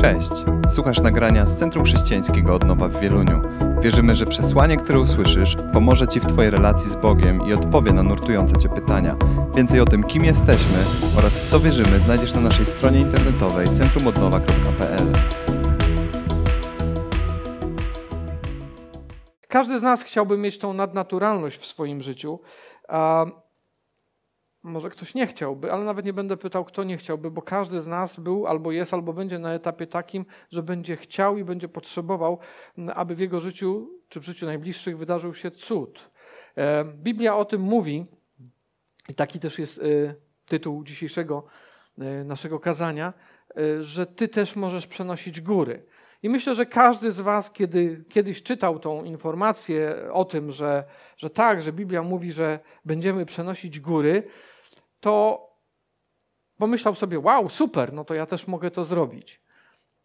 [0.00, 0.30] Cześć!
[0.74, 3.40] Słuchasz nagrania z Centrum Chrześcijańskiego Odnowa w Wieluniu.
[3.82, 8.02] Wierzymy, że przesłanie, które usłyszysz, pomoże Ci w Twojej relacji z Bogiem i odpowie na
[8.02, 9.16] nurtujące Cię pytania.
[9.54, 10.78] Więcej o tym, kim jesteśmy
[11.18, 15.12] oraz w co wierzymy, znajdziesz na naszej stronie internetowej centrumodnowa.pl.
[19.48, 22.40] Każdy z nas chciałby mieć tą nadnaturalność w swoim życiu.
[24.62, 27.86] Może ktoś nie chciałby, ale nawet nie będę pytał, kto nie chciałby, bo każdy z
[27.86, 32.38] nas był albo jest, albo będzie na etapie takim, że będzie chciał i będzie potrzebował,
[32.94, 36.10] aby w jego życiu czy w życiu najbliższych wydarzył się cud.
[36.56, 38.06] E, Biblia o tym mówi,
[39.08, 39.82] i taki też jest e,
[40.44, 41.44] tytuł dzisiejszego
[41.98, 43.12] e, naszego kazania,
[43.80, 45.86] że ty też możesz przenosić góry.
[46.22, 50.84] I myślę, że każdy z Was, kiedy kiedyś czytał tą informację o tym, że,
[51.16, 54.22] że tak, że Biblia mówi, że będziemy przenosić góry,
[55.00, 55.44] to
[56.58, 59.40] pomyślał sobie: Wow, super, no to ja też mogę to zrobić.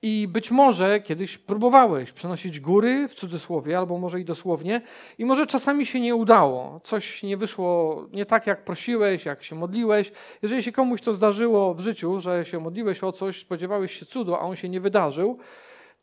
[0.05, 4.81] I być może kiedyś próbowałeś przenosić góry w cudzysłowie, albo może i dosłownie,
[5.17, 6.81] i może czasami się nie udało.
[6.83, 10.11] Coś nie wyszło nie tak, jak prosiłeś, jak się modliłeś.
[10.41, 14.35] Jeżeli się komuś to zdarzyło w życiu, że się modliłeś o coś, spodziewałeś się cudu,
[14.35, 15.39] a on się nie wydarzył,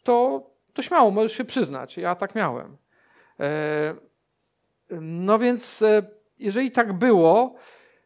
[0.03, 1.97] to, to śmiało możesz się przyznać.
[1.97, 2.77] Ja tak miałem.
[3.41, 3.95] E,
[5.01, 6.03] no więc, e,
[6.39, 7.55] jeżeli tak było,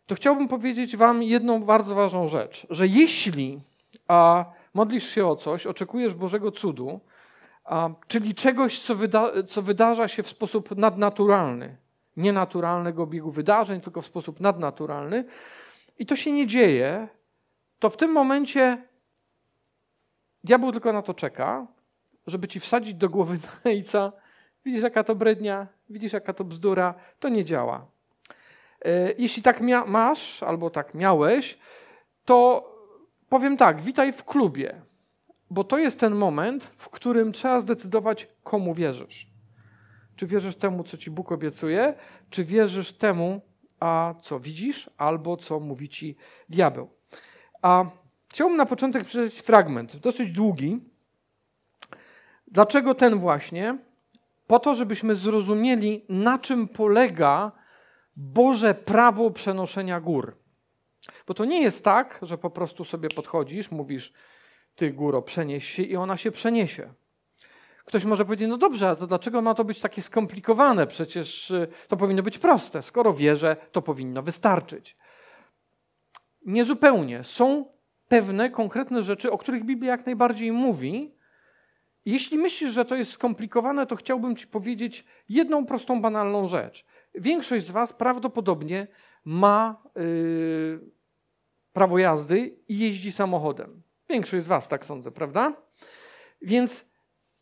[0.06, 3.60] to chciałbym powiedzieć Wam jedną bardzo ważną rzecz, że jeśli
[4.08, 7.00] a, modlisz się o coś, oczekujesz Bożego cudu,
[7.64, 11.76] a, czyli czegoś, co, wyda co wydarza się w sposób nadnaturalny,
[12.16, 15.24] nie naturalnego biegu wydarzeń, tylko w sposób nadnaturalny,
[15.98, 17.08] i to się nie dzieje,
[17.78, 18.82] to w tym momencie
[20.44, 21.66] diabeł tylko na to czeka,
[22.26, 24.12] żeby ci wsadzić do głowy najca,
[24.64, 27.86] widzisz jaka to brednia, widzisz jaka to bzdura, to nie działa.
[28.84, 31.58] E, jeśli tak masz, albo tak miałeś,
[32.24, 32.70] to
[33.28, 34.82] powiem tak, witaj w klubie,
[35.50, 39.26] bo to jest ten moment, w którym trzeba zdecydować, komu wierzysz.
[40.16, 41.94] Czy wierzysz temu, co ci Bóg obiecuje,
[42.30, 43.40] czy wierzysz temu,
[43.80, 46.16] a co widzisz, albo co mówi ci
[46.48, 46.90] diabeł.
[47.62, 47.84] A
[48.28, 50.80] chciałbym na początek przeczytać fragment, dosyć długi.
[52.46, 53.78] Dlaczego ten właśnie?
[54.46, 57.52] Po to, żebyśmy zrozumieli, na czym polega
[58.16, 60.36] Boże prawo przenoszenia gór.
[61.26, 64.12] Bo to nie jest tak, że po prostu sobie podchodzisz, mówisz,
[64.76, 66.92] ty góro, przenieś się i ona się przeniesie.
[67.84, 70.86] Ktoś może powiedzieć, no dobrze, a to dlaczego ma to być takie skomplikowane?
[70.86, 72.82] Przecież y, to powinno być proste.
[72.82, 74.96] Skoro wierzę, to powinno wystarczyć.
[76.46, 77.24] Niezupełnie.
[77.24, 77.64] Są
[78.08, 81.13] pewne konkretne rzeczy, o których Biblia jak najbardziej mówi.
[82.06, 86.84] Jeśli myślisz, że to jest skomplikowane, to chciałbym Ci powiedzieć jedną prostą, banalną rzecz
[87.14, 88.86] większość z Was prawdopodobnie
[89.24, 90.80] ma yy,
[91.72, 93.82] prawo jazdy i jeździ samochodem.
[94.08, 95.52] Większość z Was tak sądzę, prawda?
[96.42, 96.84] Więc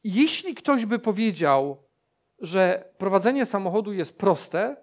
[0.05, 1.83] jeśli ktoś by powiedział,
[2.39, 4.77] że prowadzenie samochodu jest proste,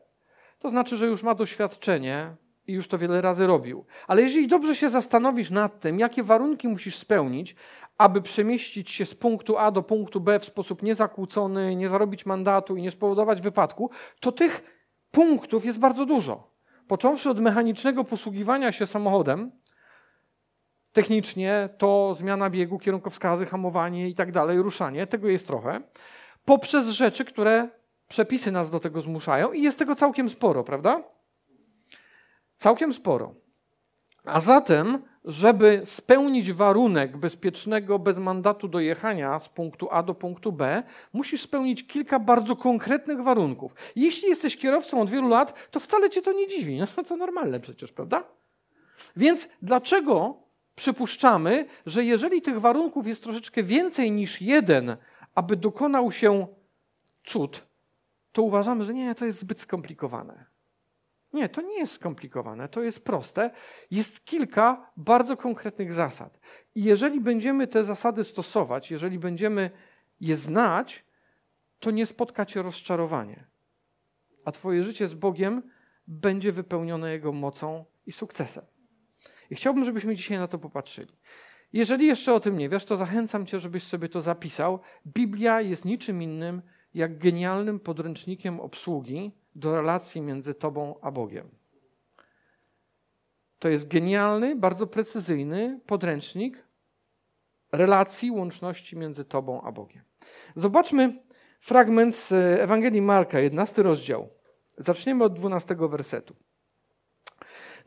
[0.60, 2.36] to znaczy, że już ma doświadczenie
[2.68, 3.86] i już to wiele razy robił.
[4.08, 7.56] Ale jeżeli dobrze się zastanowisz nad tym, jakie warunki musisz spełnić,
[8.00, 12.76] aby przemieścić się z punktu A do punktu B w sposób niezakłócony, nie zarobić mandatu
[12.76, 13.90] i nie spowodować wypadku,
[14.20, 14.62] to tych
[15.12, 16.52] punktów jest bardzo dużo.
[16.88, 19.52] Począwszy od mechanicznego posługiwania się samochodem,
[20.94, 25.82] technicznie to zmiana biegu, kierunkowskazy, hamowanie i tak dalej, ruszanie, tego jest trochę,
[26.46, 27.70] poprzez rzeczy, które
[28.08, 31.04] przepisy nas do tego zmuszają i jest tego całkiem sporo, prawda?
[32.58, 33.36] Całkiem sporo.
[34.26, 40.84] A zatem żeby spełnić warunek bezpiecznego, bez mandatu dojechania z punktu A do punktu B,
[41.14, 43.76] musisz spełnić kilka bardzo konkretnych warunków.
[43.96, 46.80] Jeśli jesteś kierowcą od wielu lat, to wcale cię to nie dziwi.
[46.98, 48.24] No to normalne przecież, prawda?
[49.16, 50.36] Więc dlaczego
[50.76, 54.98] przypuszczamy, że jeżeli tych warunków jest troszeczkę więcej niż jeden,
[55.36, 56.48] aby dokonał się
[57.24, 57.64] cud,
[58.32, 60.49] to uważamy, że nie, to jest zbyt skomplikowane.
[61.34, 63.52] Nie, to nie jest skomplikowane, to jest proste.
[63.92, 66.40] Jest kilka bardzo konkretnych zasad.
[66.76, 69.72] I jeżeli będziemy te zasady stosować, jeżeli będziemy
[70.22, 71.06] je znać,
[71.80, 73.48] to nie spotka cię rozczarowanie.
[74.46, 75.62] A twoje życie z Bogiem
[76.08, 78.66] będzie wypełnione Jego mocą i sukcesem.
[79.50, 81.14] I chciałbym, żebyśmy dzisiaj na to popatrzyli.
[81.74, 84.80] Jeżeli jeszcze o tym nie wiesz, to zachęcam cię, żebyś sobie to zapisał.
[85.08, 86.62] Biblia jest niczym innym
[86.94, 91.50] jak genialnym podręcznikiem obsługi do relacji między Tobą a Bogiem.
[93.60, 96.68] To jest genialny, bardzo precyzyjny podręcznik
[97.72, 100.04] relacji, łączności między Tobą a Bogiem.
[100.56, 101.14] Zobaczmy
[101.60, 102.32] fragment z
[102.62, 104.30] Ewangelii Marka, 11 rozdział.
[104.78, 106.36] Zaczniemy od 12 wersetu.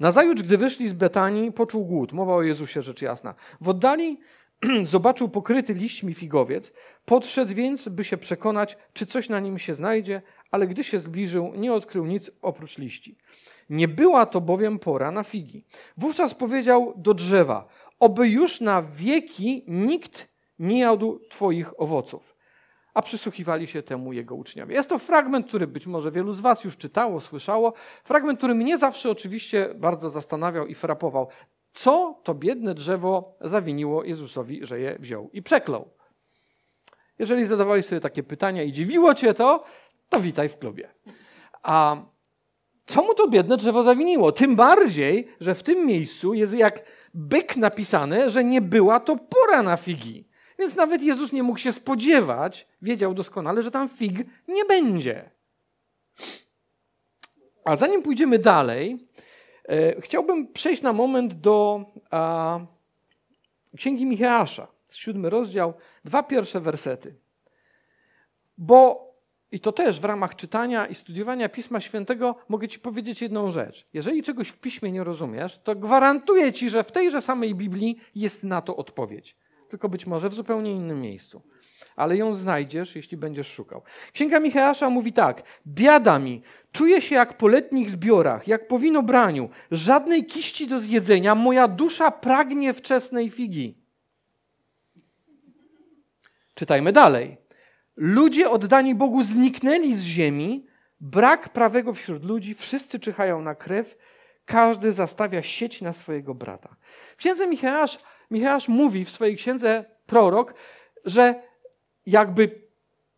[0.00, 2.12] Nazajutrz, gdy wyszli z Betanii, poczuł głód.
[2.12, 3.34] Mowa o Jezusie, rzecz jasna.
[3.60, 4.20] W oddali
[4.84, 6.72] zobaczył pokryty liśćmi figowiec,
[7.04, 11.52] podszedł więc, by się przekonać, czy coś na nim się znajdzie, ale gdy się zbliżył,
[11.54, 13.16] nie odkrył nic oprócz liści.
[13.70, 15.64] Nie była to bowiem pora na figi.
[15.96, 17.68] Wówczas powiedział do drzewa:
[18.00, 20.28] Oby już na wieki nikt
[20.58, 22.36] nie jadł Twoich owoców.
[22.94, 24.74] A przysłuchiwali się temu jego uczniowie.
[24.74, 27.72] Jest to fragment, który być może wielu z Was już czytało, słyszało.
[28.04, 31.28] Fragment, który mnie zawsze oczywiście bardzo zastanawiał i frapował.
[31.72, 35.88] Co to biedne drzewo zawiniło Jezusowi, że je wziął i przeklął?
[37.18, 39.64] Jeżeli zadawałeś sobie takie pytania i dziwiło Cię to,
[40.12, 40.88] to witaj w klubie.
[41.62, 41.96] A
[42.86, 44.32] co mu to biedne drzewo zawiniło?
[44.32, 46.82] Tym bardziej, że w tym miejscu jest jak
[47.14, 50.28] byk napisane, że nie była to pora na figi.
[50.58, 55.30] Więc nawet Jezus nie mógł się spodziewać, wiedział doskonale, że tam fig nie będzie.
[57.64, 59.08] A zanim pójdziemy dalej,
[59.68, 62.60] e, chciałbym przejść na moment do a,
[63.76, 65.74] Księgi Micheasza, siódmy rozdział,
[66.04, 67.14] dwa pierwsze wersety.
[68.58, 69.11] Bo
[69.52, 73.86] i to też w ramach czytania i studiowania Pisma Świętego mogę Ci powiedzieć jedną rzecz.
[73.92, 78.44] Jeżeli czegoś w Piśmie nie rozumiesz, to gwarantuję Ci, że w tejże samej Biblii jest
[78.44, 79.36] na to odpowiedź.
[79.68, 81.42] Tylko być może w zupełnie innym miejscu.
[81.96, 83.82] Ale ją znajdziesz, jeśli będziesz szukał.
[84.12, 85.42] Księga Micheasza mówi tak.
[85.66, 89.48] Biada mi, czuję się jak po letnich zbiorach, jak po winobraniu.
[89.70, 93.74] Żadnej kiści do zjedzenia, moja dusza pragnie wczesnej figi.
[96.54, 97.41] Czytajmy dalej.
[97.96, 100.66] Ludzie oddani Bogu zniknęli z ziemi,
[101.00, 103.98] brak prawego wśród ludzi, wszyscy czyhają na krew,
[104.44, 106.76] każdy zastawia sieć na swojego brata.
[107.16, 107.98] Księdze Micheasz,
[108.30, 110.54] Micheasz mówi w swojej księdze prorok,
[111.04, 111.42] że
[112.06, 112.62] jakby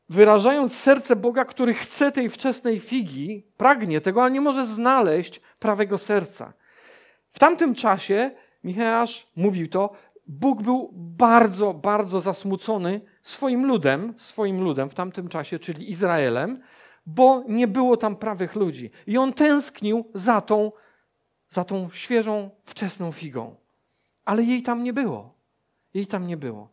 [0.09, 5.99] wyrażając serce Boga, który chce tej wczesnej figi, pragnie tego, ale nie może znaleźć prawego
[5.99, 6.53] serca.
[7.31, 8.31] W tamtym czasie
[8.65, 9.91] Micheasz mówił to,
[10.27, 16.61] Bóg był bardzo, bardzo zasmucony swoim ludem, swoim ludem w tamtym czasie, czyli Izraelem,
[17.07, 18.91] bo nie było tam prawych ludzi.
[19.07, 20.73] I on tęsknił za tą,
[21.49, 23.57] za tą świeżą, wczesną figą.
[24.25, 25.35] Ale jej tam nie było.
[25.95, 26.69] Jej tam nie było.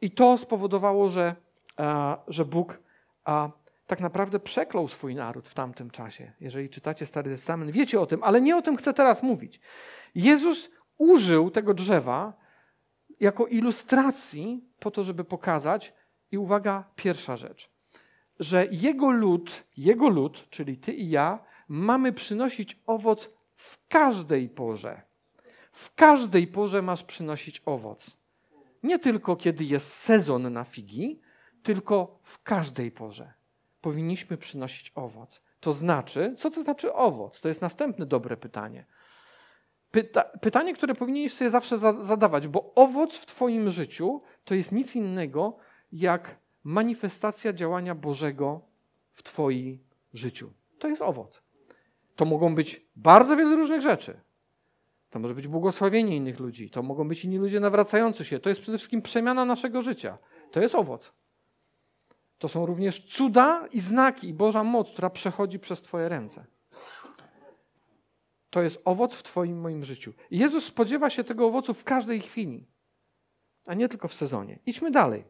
[0.00, 1.34] I to spowodowało, że,
[1.76, 2.78] a, że Bóg
[3.24, 3.50] a,
[3.86, 6.32] tak naprawdę przeklął swój naród w tamtym czasie.
[6.40, 9.60] Jeżeli czytacie Stary Testament, wiecie o tym, ale nie o tym chcę teraz mówić.
[10.14, 12.45] Jezus użył tego drzewa
[13.20, 15.92] jako ilustracji po to, żeby pokazać,
[16.32, 17.70] i uwaga, pierwsza rzecz,
[18.40, 25.02] że jego lud, jego lud, czyli ty i ja, mamy przynosić owoc w każdej porze.
[25.72, 28.16] W każdej porze masz przynosić owoc.
[28.82, 31.20] Nie tylko kiedy jest sezon na figi,
[31.62, 33.32] tylko w każdej porze
[33.80, 35.42] powinniśmy przynosić owoc.
[35.60, 37.40] To znaczy, co to znaczy owoc?
[37.40, 38.84] To jest następne dobre pytanie.
[39.96, 44.72] Pyta pytanie, które powinieneś sobie zawsze za zadawać, bo owoc w Twoim życiu to jest
[44.72, 45.56] nic innego
[45.92, 48.60] jak manifestacja działania Bożego
[49.12, 49.78] w Twoim
[50.14, 50.52] życiu.
[50.78, 51.42] To jest owoc.
[52.16, 54.20] To mogą być bardzo wiele różnych rzeczy.
[55.10, 58.38] To może być błogosławienie innych ludzi, to mogą być inni ludzie nawracający się.
[58.38, 60.18] To jest przede wszystkim przemiana naszego życia.
[60.50, 61.12] To jest owoc.
[62.38, 66.55] To są również cuda i znaki i Boża moc, która przechodzi przez Twoje ręce.
[68.56, 70.12] To jest owoc w Twoim moim życiu.
[70.30, 72.66] I Jezus spodziewa się tego owocu w każdej chwili,
[73.66, 74.58] a nie tylko w sezonie.
[74.66, 75.24] Idźmy dalej.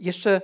[0.00, 0.40] Jeszcze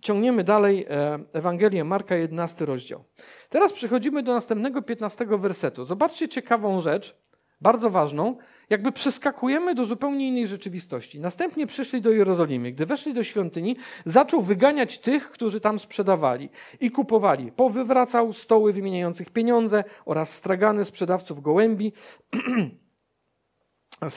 [0.00, 3.04] ciągniemy dalej e, Ewangelię Marka, 11 rozdział.
[3.48, 5.84] Teraz przechodzimy do następnego 15 wersetu.
[5.84, 7.16] Zobaczcie ciekawą rzecz,
[7.62, 8.36] bardzo ważną.
[8.70, 11.20] Jakby przeskakujemy do zupełnie innej rzeczywistości.
[11.20, 12.72] Następnie przyszli do Jerozolimy.
[12.72, 13.76] Gdy weszli do świątyni,
[14.06, 16.48] zaczął wyganiać tych, którzy tam sprzedawali
[16.80, 17.52] i kupowali.
[17.52, 21.92] Powywracał stoły wymieniających pieniądze oraz stragany sprzedawców gołębi.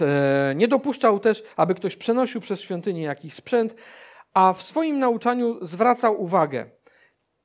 [0.01, 3.75] E, nie dopuszczał też, aby ktoś przenosił przez świątynię jakiś sprzęt,
[4.33, 6.65] a w swoim nauczaniu zwracał uwagę,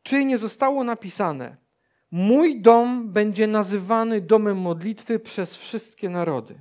[0.02, 1.57] czy nie zostało napisane,
[2.11, 6.61] mój dom będzie nazywany domem modlitwy przez wszystkie narody.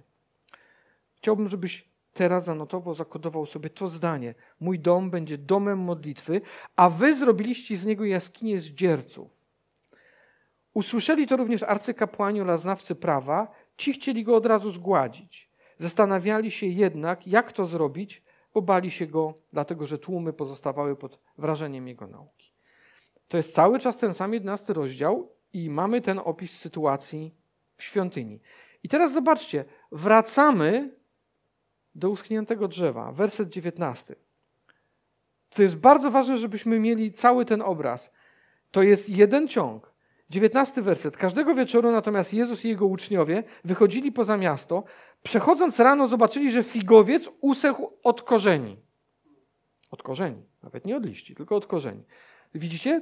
[1.16, 4.36] Chciałbym, żebyś teraz zanotował, zakodował sobie to zdanie.
[4.60, 6.42] Mój dom będzie domem modlitwy,
[6.76, 9.40] a wy zrobiliście z niego jaskinię zdzierców.
[10.74, 13.52] Usłyszeli to również arcykapłani oraz znawcy prawa.
[13.78, 15.50] Ci chcieli go od razu zgładzić.
[15.78, 21.20] Zastanawiali się jednak, jak to zrobić, bo bali się go, dlatego że tłumy pozostawały pod
[21.38, 22.52] wrażeniem jego nauki.
[23.28, 27.36] To jest cały czas ten sam jedenasty rozdział i mamy ten opis sytuacji
[27.78, 28.40] w świątyni.
[28.84, 30.96] I teraz zobaczcie, wracamy
[31.96, 34.16] do uschniętego drzewa, werset 19.
[35.50, 38.12] To jest bardzo ważne, żebyśmy mieli cały ten obraz.
[38.72, 39.94] To jest jeden ciąg.
[40.30, 41.18] 19 werset.
[41.18, 44.84] Każdego wieczoru natomiast Jezus i jego uczniowie wychodzili poza miasto.
[45.24, 48.78] Przechodząc rano zobaczyli, że figowiec usechł od korzeni.
[49.92, 52.04] Od korzeni, nawet nie od liści, tylko od korzeni.
[52.56, 53.02] Widzicie?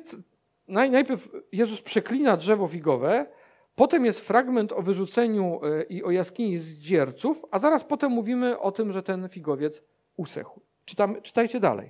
[0.67, 3.25] Najpierw Jezus przeklina drzewo figowe,
[3.75, 8.59] potem jest fragment o wyrzuceniu e, i o jaskini z dzierców, a zaraz potem mówimy
[8.59, 9.83] o tym, że ten figowiec
[10.15, 10.61] usechł.
[10.85, 11.89] Czytam, czytajcie dalej.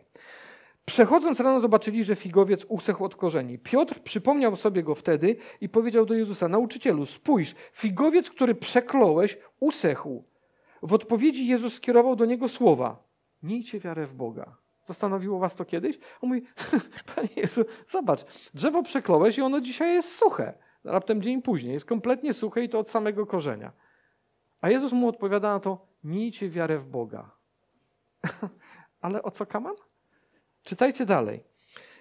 [0.85, 3.59] Przechodząc rano zobaczyli, że figowiec usechł od korzeni.
[3.59, 10.23] Piotr przypomniał sobie go wtedy i powiedział do Jezusa, nauczycielu, spójrz, figowiec, który przekląłeś, usechł.
[10.81, 13.03] W odpowiedzi Jezus skierował do niego słowa,
[13.43, 14.57] miejcie wiarę w Boga.
[14.87, 15.99] Zastanowiło was to kiedyś?
[16.21, 16.41] On mówi,
[17.15, 20.53] Panie Jezu, zobacz, drzewo przekląłeś i ono dzisiaj jest suche.
[20.83, 23.71] Raptem dzień później jest kompletnie suche i to od samego korzenia.
[24.61, 27.31] A Jezus mu odpowiada na to, miejcie wiarę w Boga.
[29.01, 29.75] Ale o co kaman?
[30.63, 31.43] Czytajcie dalej.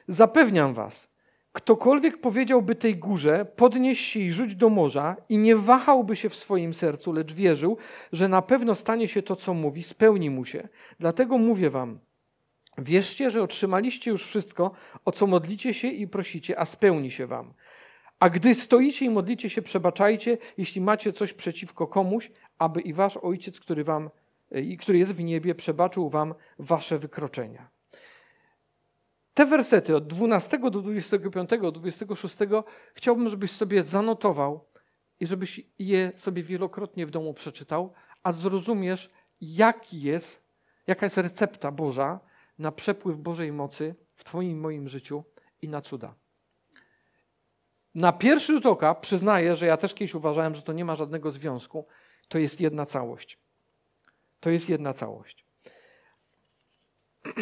[0.08, 1.10] Zapewniam was,
[1.52, 6.36] ktokolwiek powiedziałby tej górze, podnieś się i rzuć do morza i nie wahałby się w
[6.36, 7.76] swoim sercu, lecz wierzył,
[8.12, 10.68] że na pewno stanie się to, co mówi, spełni mu się.
[11.00, 11.98] Dlatego mówię wam,
[12.78, 14.70] wierzcie, że otrzymaliście już wszystko,
[15.04, 17.54] o co modlicie się i prosicie, a spełni się wam.
[18.20, 23.16] A gdy stoicie i modlicie się, przebaczajcie, jeśli macie coś przeciwko komuś, aby i wasz
[23.16, 24.10] Ojciec, który, wam,
[24.78, 27.68] który jest w niebie, przebaczył wam wasze wykroczenia.
[29.34, 32.36] Te wersety od 12 do 25, do 26
[32.94, 34.64] chciałbym, żebyś sobie zanotował
[35.20, 37.92] i żebyś je sobie wielokrotnie w domu przeczytał,
[38.22, 40.46] a zrozumiesz, jaki jest,
[40.86, 42.20] jaka jest recepta Boża
[42.58, 45.24] na przepływ Bożej mocy w Twoim moim życiu
[45.62, 46.14] i na cuda.
[47.94, 51.30] Na pierwszy rzut oka przyznaję, że ja też kiedyś uważałem, że to nie ma żadnego
[51.30, 51.86] związku.
[52.28, 53.38] To jest jedna całość.
[54.40, 55.44] To jest jedna całość.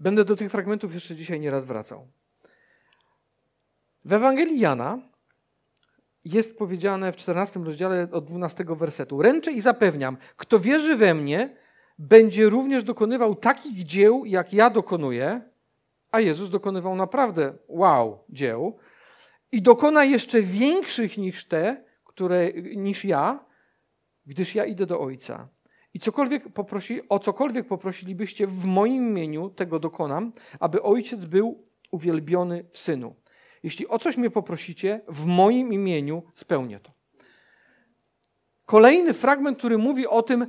[0.00, 2.08] Będę do tych fragmentów jeszcze dzisiaj nieraz wracał.
[4.04, 4.98] W Ewangelii Jana
[6.24, 11.56] jest powiedziane w 14 rozdziale od 12 wersetu: Ręczę i zapewniam, kto wierzy we mnie,
[12.00, 15.40] będzie również dokonywał takich dzieł, jak ja dokonuję,
[16.10, 18.78] a Jezus dokonywał naprawdę wow dzieł
[19.52, 23.44] i dokona jeszcze większych niż te, które, niż ja,
[24.26, 25.48] gdyż ja idę do Ojca.
[25.94, 32.64] I cokolwiek poprosi, o cokolwiek poprosilibyście w moim imieniu, tego dokonam, aby Ojciec był uwielbiony
[32.70, 33.14] w Synu.
[33.62, 36.92] Jeśli o coś mnie poprosicie, w moim imieniu spełnię to.
[38.66, 40.46] Kolejny fragment, który mówi o tym,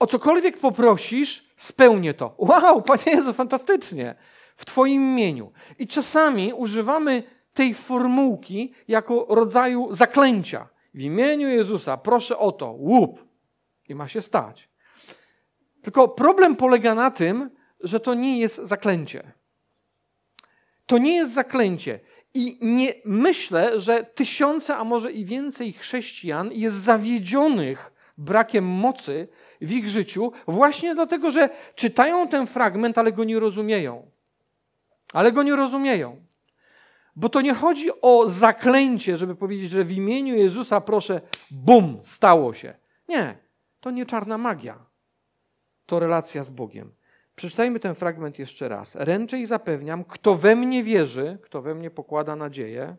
[0.00, 2.34] o cokolwiek poprosisz, spełnię to.
[2.38, 4.14] Wow, Panie Jezu, fantastycznie.
[4.56, 5.52] W Twoim imieniu.
[5.78, 7.22] I czasami używamy
[7.54, 10.68] tej formułki jako rodzaju zaklęcia.
[10.94, 13.24] W imieniu Jezusa proszę o to, łup.
[13.88, 14.68] I ma się stać.
[15.82, 19.32] Tylko problem polega na tym, że to nie jest zaklęcie.
[20.86, 22.00] To nie jest zaklęcie.
[22.34, 29.28] I nie myślę, że tysiące, a może i więcej chrześcijan jest zawiedzionych brakiem mocy
[29.60, 34.10] w ich życiu, właśnie dlatego, że czytają ten fragment, ale go nie rozumieją.
[35.12, 36.24] Ale go nie rozumieją.
[37.16, 42.54] Bo to nie chodzi o zaklęcie, żeby powiedzieć, że w imieniu Jezusa proszę, bum, stało
[42.54, 42.74] się.
[43.08, 43.38] Nie,
[43.80, 44.90] to nie czarna magia
[45.90, 46.92] to relacja z Bogiem.
[47.36, 48.94] Przeczytajmy ten fragment jeszcze raz.
[48.94, 52.96] Ręczę i zapewniam, kto we mnie wierzy, kto we mnie pokłada nadzieję,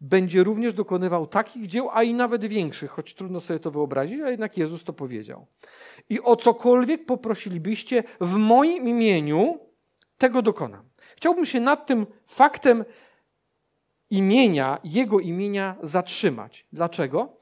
[0.00, 4.30] będzie również dokonywał takich dzieł, a i nawet większych, choć trudno sobie to wyobrazić, a
[4.30, 5.46] jednak Jezus to powiedział.
[6.08, 9.58] I o cokolwiek poprosilibyście w moim imieniu,
[10.18, 10.84] tego dokonam.
[11.16, 12.84] Chciałbym się nad tym faktem
[14.10, 16.66] imienia, Jego imienia zatrzymać.
[16.72, 17.36] Dlaczego?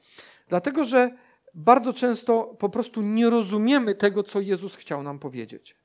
[0.47, 1.11] Dlatego, że
[1.53, 5.75] bardzo często po prostu nie rozumiemy tego, co Jezus chciał nam powiedzieć.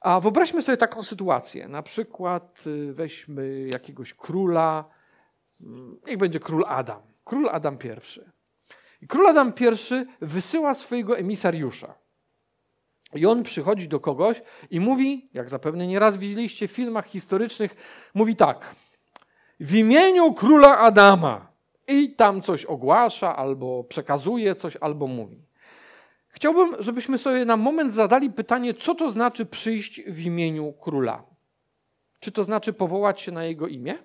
[0.00, 1.68] A wyobraźmy sobie taką sytuację.
[1.68, 4.84] Na przykład y, weźmy jakiegoś króla,
[6.06, 7.02] niech będzie król Adam.
[7.24, 8.20] Król Adam I.
[9.02, 11.94] I król Adam I wysyła swojego emisariusza.
[13.14, 17.76] I on przychodzi do kogoś i mówi, jak zapewne nieraz widzieliście w filmach historycznych,
[18.14, 18.74] mówi tak.
[19.60, 21.46] W imieniu króla Adama
[21.88, 25.42] i tam coś ogłasza, albo przekazuje coś, albo mówi.
[26.28, 31.22] Chciałbym, żebyśmy sobie na moment zadali pytanie, co to znaczy przyjść w imieniu króla.
[32.20, 33.98] Czy to znaczy powołać się na jego imię?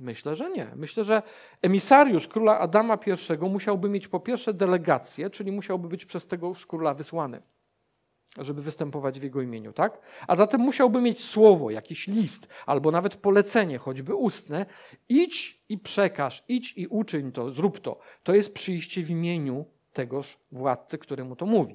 [0.00, 0.72] Myślę, że nie.
[0.76, 1.22] Myślę, że
[1.62, 2.98] emisariusz króla Adama
[3.42, 7.42] I musiałby mieć po pierwsze delegację, czyli musiałby być przez tegoż króla wysłany
[8.38, 10.00] żeby występować w jego imieniu, tak?
[10.26, 14.66] A zatem musiałby mieć słowo, jakiś list, albo nawet polecenie, choćby ustne.
[15.08, 17.98] Idź i przekaż, idź i uczyń to, zrób to.
[18.22, 21.74] To jest przyjście w imieniu tegoż władcy, któremu to mówi.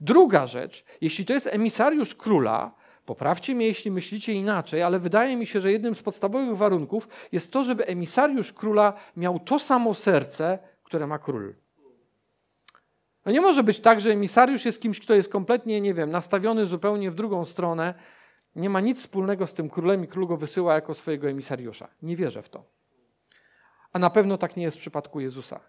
[0.00, 2.74] Druga rzecz, jeśli to jest emisariusz króla,
[3.08, 7.52] Poprawcie mnie, jeśli myślicie inaczej, ale wydaje mi się, że jednym z podstawowych warunków jest
[7.52, 11.54] to, żeby emisariusz króla miał to samo serce, które ma król.
[13.26, 16.66] No nie może być tak, że emisariusz jest kimś, kto jest kompletnie, nie wiem, nastawiony
[16.66, 17.94] zupełnie w drugą stronę,
[18.56, 21.88] nie ma nic wspólnego z tym królem i król go wysyła jako swojego emisariusza.
[22.02, 22.64] Nie wierzę w to.
[23.92, 25.60] A na pewno tak nie jest w przypadku Jezusa.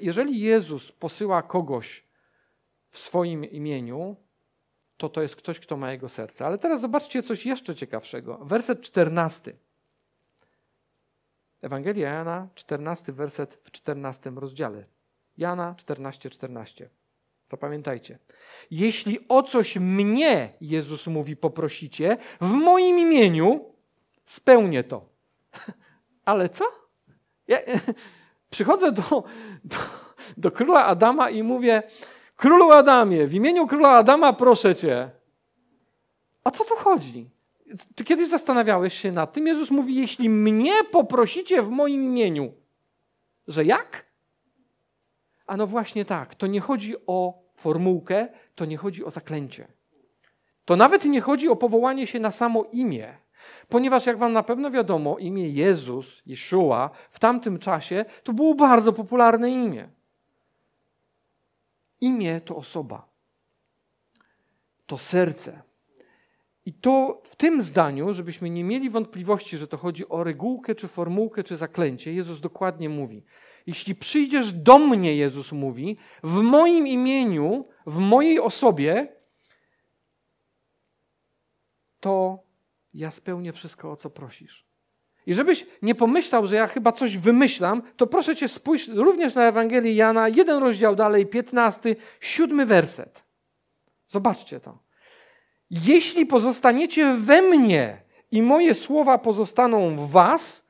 [0.00, 2.04] Jeżeli Jezus posyła kogoś
[2.90, 4.16] w swoim imieniu,
[4.96, 6.46] to to jest ktoś, kto ma jego serce.
[6.46, 8.38] Ale teraz zobaczcie coś jeszcze ciekawszego.
[8.42, 9.52] Werset 14.
[11.62, 14.84] Ewangelia Jana, 14 werset w 14 rozdziale.
[15.38, 16.88] Jana 14, 14.
[17.46, 18.18] Zapamiętajcie.
[18.70, 23.64] Jeśli o coś mnie, Jezus mówi, poprosicie, w moim imieniu,
[24.24, 25.08] spełnię to.
[26.24, 26.64] Ale co?
[27.48, 27.58] Ja,
[28.50, 29.02] przychodzę do,
[29.64, 29.76] do,
[30.36, 31.82] do króla Adama i mówię,
[32.36, 35.10] królu Adamie, w imieniu króla Adama proszę cię.
[36.44, 37.30] A co tu chodzi?
[37.94, 39.46] Czy kiedyś zastanawiałeś się nad tym?
[39.46, 42.52] Jezus mówi, jeśli mnie poprosicie w moim imieniu,
[43.48, 44.04] że jak?
[45.46, 49.68] A no właśnie tak, to nie chodzi o formułkę, to nie chodzi o zaklęcie.
[50.64, 53.16] To nawet nie chodzi o powołanie się na samo imię,
[53.68, 58.92] ponieważ jak wam na pewno wiadomo, imię Jezus, Jeszua w tamtym czasie to było bardzo
[58.92, 59.88] popularne imię.
[62.04, 63.08] Imię to osoba,
[64.86, 65.62] to serce.
[66.66, 70.88] I to w tym zdaniu, żebyśmy nie mieli wątpliwości, że to chodzi o regułkę, czy
[70.88, 73.24] formułkę, czy zaklęcie, Jezus dokładnie mówi.
[73.66, 79.08] Jeśli przyjdziesz do mnie, Jezus mówi, w moim imieniu, w mojej osobie,
[82.00, 82.38] to
[82.94, 84.63] ja spełnię wszystko, o co prosisz.
[85.26, 89.48] I żebyś nie pomyślał, że ja chyba coś wymyślam, to proszę cię spójrz również na
[89.48, 93.24] Ewangelię Jana, jeden rozdział dalej, piętnasty, siódmy werset.
[94.06, 94.78] Zobaczcie to.
[95.70, 100.66] Jeśli pozostaniecie we mnie i moje słowa pozostaną w was,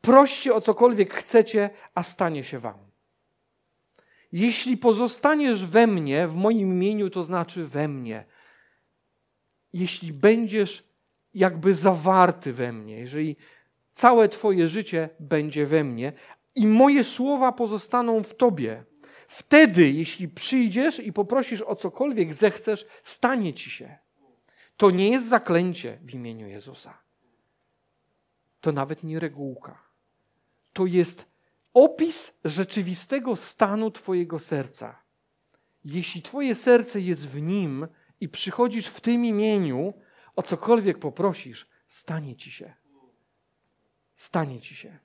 [0.00, 2.78] proście o cokolwiek chcecie, a stanie się wam.
[4.32, 8.24] Jeśli pozostaniesz we mnie, w moim imieniu, to znaczy we mnie.
[9.72, 10.88] Jeśli będziesz
[11.34, 13.36] jakby zawarty we mnie, jeżeli
[13.94, 16.12] całe Twoje życie będzie we mnie
[16.54, 18.84] i moje słowa pozostaną w Tobie,
[19.28, 23.98] wtedy, jeśli przyjdziesz i poprosisz o cokolwiek zechcesz, stanie Ci się.
[24.76, 26.98] To nie jest zaklęcie w imieniu Jezusa.
[28.60, 29.82] To nawet nie regułka.
[30.72, 31.24] To jest
[31.74, 35.02] opis rzeczywistego stanu Twojego serca.
[35.84, 37.86] Jeśli Twoje serce jest w nim
[38.20, 39.94] i przychodzisz w tym imieniu,
[40.36, 42.74] o cokolwiek poprosisz, stanie Ci się.
[44.24, 44.98] Stanie Ci się.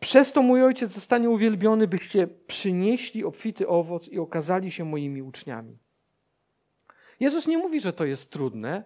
[0.00, 5.78] Przez to mój ojciec zostanie uwielbiony, byście przynieśli obfity owoc i okazali się moimi uczniami.
[7.20, 8.84] Jezus nie mówi, że to jest trudne,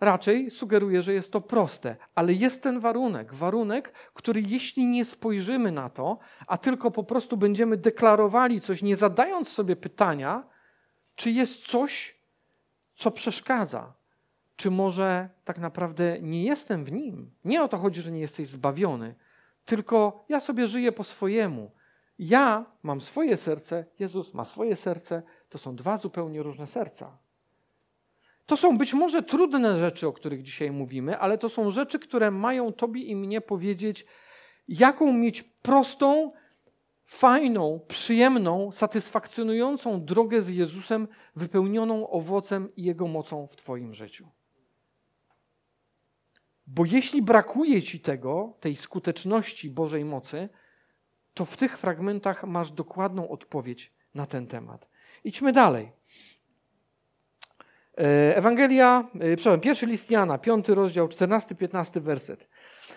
[0.00, 3.34] raczej sugeruje, że jest to proste, ale jest ten warunek.
[3.34, 8.96] Warunek, który jeśli nie spojrzymy na to, a tylko po prostu będziemy deklarowali coś, nie
[8.96, 10.46] zadając sobie pytania,
[11.14, 12.20] czy jest coś,
[12.96, 13.99] co przeszkadza,
[14.60, 17.30] czy może tak naprawdę nie jestem w nim.
[17.44, 19.14] Nie o to chodzi, że nie jesteś zbawiony,
[19.64, 21.70] tylko ja sobie żyję po swojemu.
[22.18, 27.18] Ja mam swoje serce, Jezus ma swoje serce, to są dwa zupełnie różne serca.
[28.46, 32.30] To są być może trudne rzeczy, o których dzisiaj mówimy, ale to są rzeczy, które
[32.30, 34.06] mają Tobie i mnie powiedzieć,
[34.68, 36.32] jaką mieć prostą,
[37.04, 44.39] fajną, przyjemną, satysfakcjonującą drogę z Jezusem, wypełnioną owocem i Jego mocą w Twoim życiu.
[46.74, 50.48] Bo jeśli brakuje Ci tego, tej skuteczności Bożej mocy,
[51.34, 54.88] to w tych fragmentach masz dokładną odpowiedź na ten temat.
[55.24, 55.92] Idźmy dalej.
[57.98, 62.48] E, Ewangelia, e, przepraszam, pierwszy list Jana, piąty rozdział, 14-15 werset.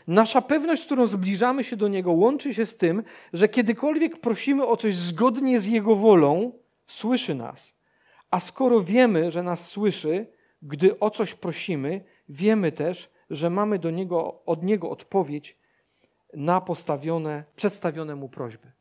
[0.08, 4.66] Nasza pewność, z którą zbliżamy się do Niego, łączy się z tym, że kiedykolwiek prosimy
[4.66, 6.52] o coś zgodnie z Jego wolą,
[6.88, 7.76] słyszy nas.
[8.32, 10.28] A skoro wiemy, że nas słyszy,
[10.62, 15.58] gdy o coś prosimy, wiemy też, że mamy do niego, od Niego odpowiedź
[16.34, 18.72] na postawione, przedstawione Mu prośby.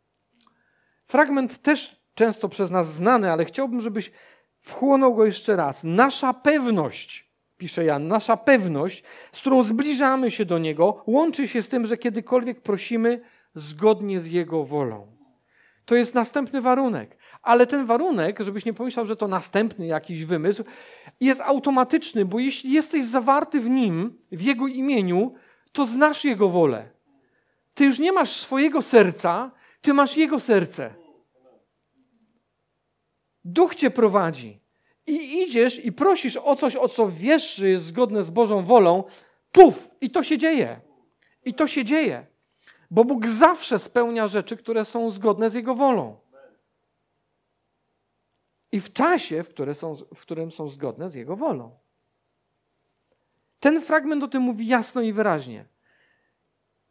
[1.07, 4.13] Fragment też często przez nas znany, ale chciałbym, żebyś
[4.59, 5.85] wchłonął go jeszcze raz.
[5.85, 11.69] Nasza pewność, pisze Jan, nasza pewność, z którą zbliżamy się do Niego, łączy się z
[11.69, 13.21] tym, że kiedykolwiek prosimy
[13.55, 15.22] zgodnie z Jego wolą.
[15.85, 17.17] To jest następny warunek.
[17.43, 20.65] Ale ten warunek, żebyś nie pomyślał, że to następny jakiś wymysł,
[21.21, 25.35] jest automatyczny, bo jeśli jesteś zawarty w Nim, w Jego imieniu,
[25.73, 26.91] to znasz Jego wolę.
[27.75, 30.95] Ty już nie masz swojego serca, ty masz Jego serce.
[33.45, 34.63] Duch cię prowadzi.
[35.07, 39.05] i idziesz i prosisz o coś, o co wiesz, że jest zgodne z Bożą wolą,
[39.53, 40.81] puf, i to się dzieje.
[41.45, 42.27] I to się dzieje.
[42.93, 46.17] Bo Bóg zawsze spełnia rzeczy, które są zgodne z Jego wolą.
[48.73, 51.79] I w czasie, w, są, w którym są zgodne z Jego wolą.
[53.61, 55.65] Ten fragment o tym mówi jasno i wyraźnie,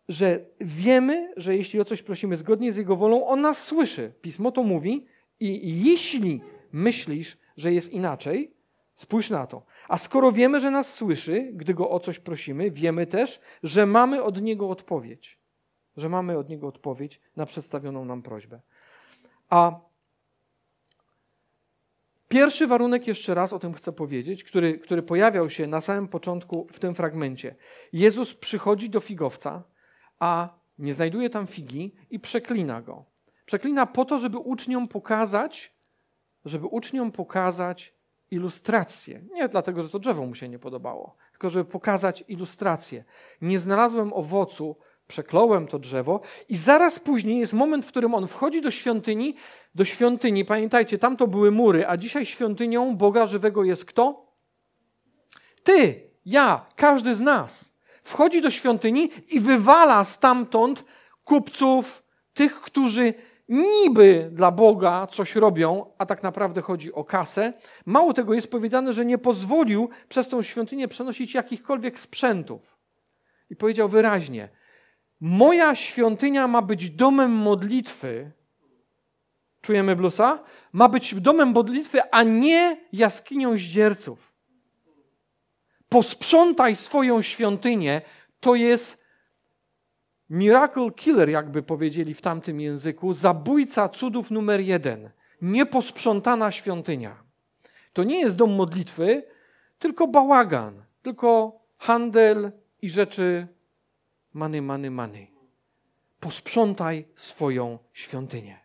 [0.08, 4.14] że wiemy, że jeśli o coś prosimy zgodnie z Jego wolą, On nas słyszy.
[4.22, 5.06] Pismo to mówi
[5.40, 8.54] i jeśli myślisz, że jest inaczej,
[8.96, 9.66] spójrz na to.
[9.88, 14.24] A skoro wiemy, że nas słyszy, gdy Go o coś prosimy, wiemy też, że mamy
[14.24, 15.41] od Niego odpowiedź.
[16.02, 18.62] Że mamy od Niego odpowiedź na przedstawioną nam prośbę.
[19.50, 19.80] A
[22.28, 26.68] Pierwszy warunek, jeszcze raz o tym chcę powiedzieć, który, który pojawiał się na samym początku
[26.72, 27.56] w tym fragmencie.
[27.94, 29.64] Jezus przychodzi do figowca,
[30.20, 33.06] a nie znajduje tam figi i przeklina go.
[33.46, 35.74] Przeklina po to, żeby uczniom pokazać,
[36.46, 37.94] żeby uczniom pokazać
[38.32, 39.22] ilustrację.
[39.34, 43.04] Nie dlatego, że to drzewo mu się nie podobało, tylko żeby pokazać ilustrację.
[43.42, 44.76] Nie znalazłem owocu,
[45.12, 49.36] przekląłem to drzewo i zaraz później jest moment, w którym on wchodzi do świątyni,
[49.76, 54.26] do świątyni, pamiętajcie, tam to były mury, a dzisiaj świątynią Boga żywego jest kto?
[55.64, 57.74] Ty, ja, każdy z nas.
[58.04, 60.84] Wchodzi do świątyni i wywala stamtąd
[61.24, 63.14] kupców, tych, którzy
[63.50, 67.54] niby dla Boga coś robią, a tak naprawdę chodzi o kasę.
[67.86, 72.78] Mało tego jest powiedziane, że nie pozwolił przez tą świątynię przenosić jakichkolwiek sprzętów.
[73.50, 74.50] I powiedział wyraźnie:
[75.22, 78.32] Moja świątynia ma być domem modlitwy.
[79.62, 80.44] Czujemy blusa?
[80.72, 84.34] Ma być domem modlitwy, a nie jaskinią zdzierców.
[85.90, 88.02] Posprzątaj swoją świątynię,
[88.40, 89.04] to jest
[90.30, 95.10] miracle killer, jakby powiedzieli w tamtym języku, zabójca cudów numer jeden.
[95.42, 97.24] Nieposprzątana świątynia.
[97.94, 99.24] To nie jest dom modlitwy,
[99.80, 103.48] tylko bałagan, tylko handel i rzeczy
[104.34, 105.28] Many, many, many.
[106.20, 108.60] Posprzątaj swoją świątynię.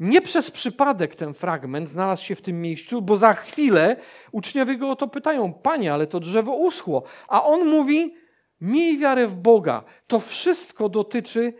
[0.00, 3.96] Nie przez przypadek ten fragment znalazł się w tym miejscu, bo za chwilę
[4.32, 7.02] uczniowie go o to pytają: Panie, ale to drzewo uschło.
[7.28, 8.14] A on mówi:
[8.60, 9.84] Miej wiarę w Boga.
[10.06, 11.54] To wszystko dotyczy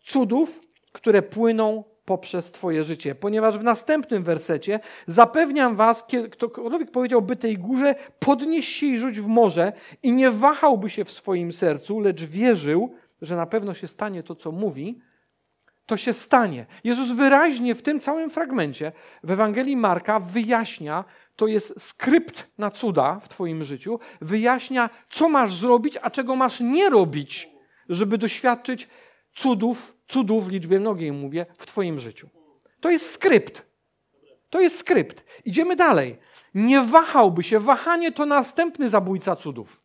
[0.00, 0.60] cudów,
[0.92, 3.14] które płyną poprzez Twoje życie.
[3.14, 9.26] Ponieważ w następnym wersecie zapewniam Was, ktokolwiek powiedziałby tej górze, podnieś się i rzuć w
[9.26, 14.22] morze i nie wahałby się w swoim sercu, lecz wierzył, że na pewno się stanie
[14.22, 15.00] to, co mówi,
[15.86, 16.66] to się stanie.
[16.84, 18.92] Jezus wyraźnie w tym całym fragmencie
[19.22, 21.04] w Ewangelii Marka wyjaśnia,
[21.36, 26.60] to jest skrypt na cuda w Twoim życiu, wyjaśnia, co masz zrobić, a czego masz
[26.60, 27.48] nie robić,
[27.88, 28.88] żeby doświadczyć
[29.34, 32.28] cudów, cudów w liczbie mnogiej mówię, w Twoim życiu.
[32.80, 33.66] To jest skrypt.
[34.50, 35.24] To jest skrypt.
[35.44, 36.18] Idziemy dalej.
[36.54, 37.60] Nie wahałby się.
[37.60, 39.82] Wahanie to następny zabójca cudów.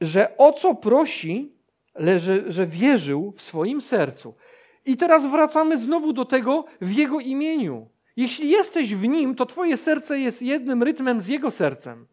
[0.00, 1.52] Że o co prosi,
[1.94, 4.34] leży, że wierzył w swoim sercu.
[4.86, 7.88] I teraz wracamy znowu do tego w Jego imieniu.
[8.16, 12.06] Jeśli jesteś w Nim, to Twoje serce jest jednym rytmem z Jego sercem.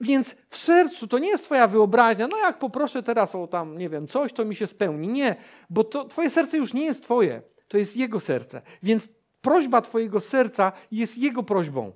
[0.00, 3.88] Więc w sercu to nie jest Twoja wyobraźnia, no jak poproszę teraz o tam, nie
[3.88, 5.08] wiem, coś, to mi się spełni.
[5.08, 5.36] Nie,
[5.70, 8.62] bo to Twoje serce już nie jest Twoje, to jest Jego serce.
[8.82, 9.08] Więc
[9.40, 11.92] prośba Twojego serca jest Jego prośbą.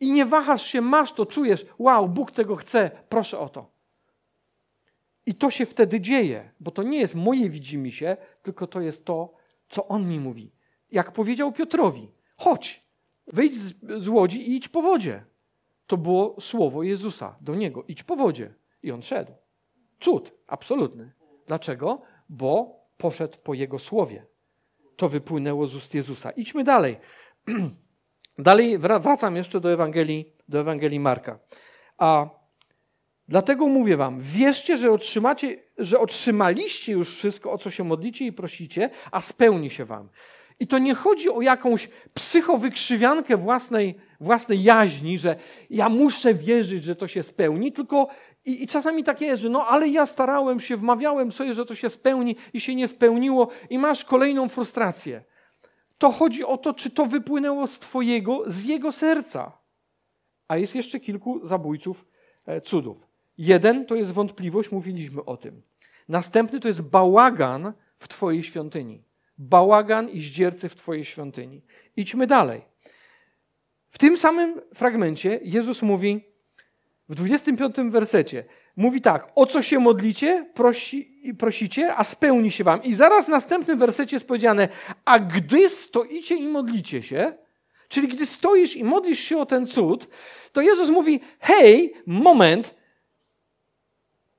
[0.00, 3.72] I nie wahasz się, masz to, czujesz, wow, Bóg tego chce, proszę o to.
[5.26, 9.04] I to się wtedy dzieje, bo to nie jest moje widzimy się, tylko to jest
[9.04, 9.34] to,
[9.68, 10.52] co On mi mówi.
[10.90, 12.86] Jak powiedział Piotrowi, chodź,
[13.26, 15.24] wyjdź z, z łodzi i idź po wodzie
[15.92, 17.84] to było słowo Jezusa do niego.
[17.88, 18.54] Idź po wodzie.
[18.82, 19.32] I on szedł.
[20.00, 21.12] Cud, absolutny.
[21.46, 22.02] Dlaczego?
[22.28, 24.26] Bo poszedł po jego słowie.
[24.96, 26.30] To wypłynęło z ust Jezusa.
[26.30, 26.96] Idźmy dalej.
[28.38, 31.38] dalej wracam jeszcze do Ewangelii, do Ewangelii Marka.
[31.98, 32.26] A
[33.28, 38.32] dlatego mówię wam, wierzcie, że otrzymacie, że otrzymaliście już wszystko, o co się modlicie i
[38.32, 40.08] prosicie, a spełni się wam.
[40.60, 45.36] I to nie chodzi o jakąś psychowykrzywiankę własnej, własnej jaźni, że
[45.70, 48.08] ja muszę wierzyć, że to się spełni, tylko
[48.44, 51.74] i, i czasami takie jest, że no ale ja starałem się, wmawiałem sobie, że to
[51.74, 55.24] się spełni i się nie spełniło i masz kolejną frustrację.
[55.98, 59.52] To chodzi o to, czy to wypłynęło z Twojego, z Jego serca.
[60.48, 62.04] A jest jeszcze kilku zabójców
[62.46, 63.06] e, cudów.
[63.38, 65.62] Jeden to jest wątpliwość, mówiliśmy o tym.
[66.08, 69.02] Następny to jest bałagan w Twojej świątyni
[69.38, 71.62] bałagan i zdziercy w Twojej świątyni.
[71.96, 72.62] Idźmy dalej.
[73.92, 76.24] W tym samym fragmencie Jezus mówi
[77.08, 78.44] w 25 wersecie:
[78.76, 82.82] mówi tak, o co się modlicie, prosi, prosicie, a spełni się wam.
[82.82, 84.68] I zaraz w następnym wersecie jest powiedziane,
[85.04, 87.32] a gdy stoicie i modlicie się,
[87.88, 90.08] czyli gdy stoisz i modlisz się o ten cud,
[90.52, 92.74] to Jezus mówi, hej, moment,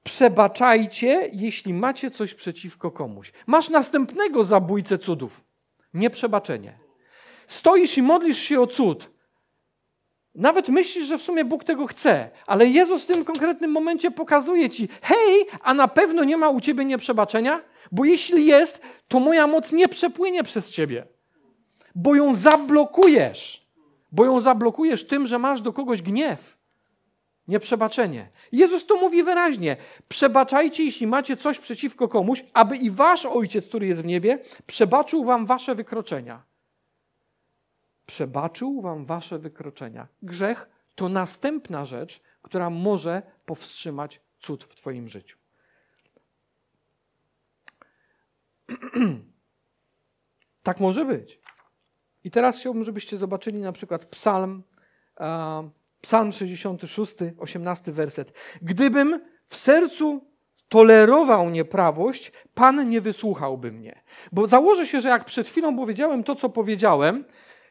[0.03, 3.31] przebaczajcie, jeśli macie coś przeciwko komuś.
[3.47, 5.43] Masz następnego zabójcę cudów.
[5.93, 6.77] Nieprzebaczenie.
[7.47, 9.12] Stoisz i modlisz się o cud.
[10.35, 14.69] Nawet myślisz, że w sumie Bóg tego chce, ale Jezus w tym konkretnym momencie pokazuje
[14.69, 19.47] ci: hej, a na pewno nie ma u ciebie nieprzebaczenia, bo jeśli jest, to moja
[19.47, 21.07] moc nie przepłynie przez ciebie,
[21.95, 23.63] bo ją zablokujesz.
[24.11, 26.57] Bo ją zablokujesz tym, że masz do kogoś gniew,
[27.47, 28.29] nieprzebaczenie.
[28.51, 33.87] Jezus to mówi wyraźnie: przebaczajcie, jeśli macie coś przeciwko komuś, aby i wasz ojciec, który
[33.87, 36.52] jest w niebie, przebaczył wam wasze wykroczenia
[38.05, 40.07] przebaczył wam wasze wykroczenia.
[40.21, 45.37] Grzech to następna rzecz, która może powstrzymać cud w twoim życiu.
[50.63, 51.39] tak może być.
[52.23, 54.63] I teraz chciałbym, żebyście zobaczyli na przykład psalm,
[55.19, 55.25] uh,
[56.01, 58.33] psalm 66, 18 werset.
[58.61, 60.33] Gdybym w sercu
[60.69, 64.01] tolerował nieprawość, Pan nie wysłuchałby mnie.
[64.31, 67.25] Bo założę się, że jak przed chwilą powiedziałem to, co powiedziałem,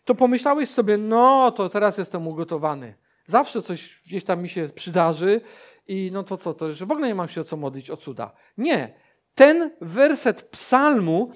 [0.05, 2.95] to pomyślałeś sobie, no to teraz jestem ugotowany.
[3.27, 5.41] Zawsze coś gdzieś tam mi się przydarzy
[5.89, 7.97] i no to co, to że w ogóle nie mam się o co modlić o
[7.97, 8.33] cuda.
[8.59, 8.95] Nie.
[9.35, 11.33] Ten werset psalmu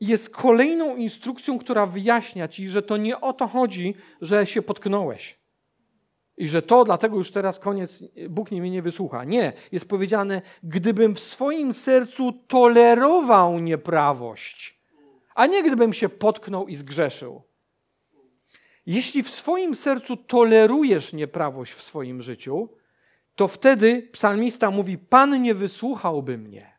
[0.00, 5.40] jest kolejną instrukcją, która wyjaśnia ci, że to nie o to chodzi, że się potknąłeś.
[6.36, 9.24] I że to dlatego już teraz koniec, Bóg mnie nie wysłucha.
[9.24, 14.80] Nie, jest powiedziane, gdybym w swoim sercu tolerował nieprawość,
[15.34, 17.49] a nie gdybym się potknął i zgrzeszył.
[18.90, 22.68] Jeśli w swoim sercu tolerujesz nieprawość w swoim życiu,
[23.34, 26.78] to wtedy psalmista mówi: Pan nie wysłuchałby mnie.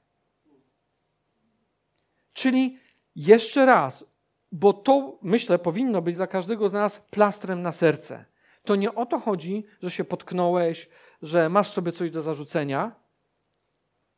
[2.34, 2.80] Czyli
[3.16, 4.06] jeszcze raz,
[4.52, 8.26] bo to myślę powinno być dla każdego z nas plastrem na serce.
[8.64, 10.90] To nie o to chodzi, że się potknąłeś,
[11.22, 12.96] że masz sobie coś do zarzucenia,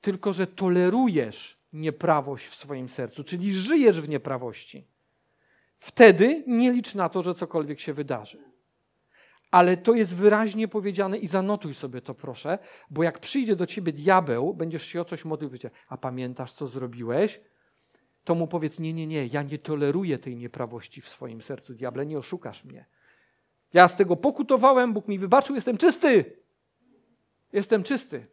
[0.02, 4.93] tylko że tolerujesz nieprawość w swoim sercu, czyli żyjesz w nieprawości.
[5.84, 8.44] Wtedy nie licz na to, że cokolwiek się wydarzy.
[9.52, 13.94] Ale to jest wyraźnie powiedziane i zanotuj sobie to, proszę, bo jak przyjdzie do ciebie
[13.94, 15.50] diabeł, będziesz się o coś modlił,
[15.88, 17.42] a pamiętasz, co zrobiłeś?
[18.24, 22.06] To mu powiedz: Nie, nie, nie, ja nie toleruję tej nieprawości w swoim sercu, diable,
[22.06, 22.86] nie oszukasz mnie.
[23.74, 26.38] Ja z tego pokutowałem, Bóg mi wybaczył, jestem czysty.
[27.54, 28.28] Jestem czysty.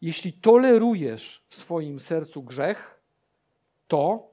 [0.00, 3.00] Jeśli tolerujesz w swoim sercu grzech,
[3.88, 4.29] to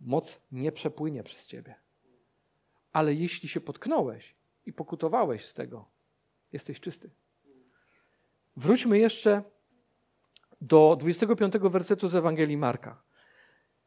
[0.00, 1.74] moc nie przepłynie przez ciebie.
[2.92, 4.34] Ale jeśli się potknąłeś
[4.66, 5.88] i pokutowałeś z tego,
[6.52, 7.10] jesteś czysty.
[8.56, 9.42] Wróćmy jeszcze
[10.60, 13.02] do 25 wersetu z Ewangelii Marka.